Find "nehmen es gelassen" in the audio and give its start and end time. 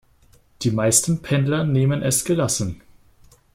1.63-2.81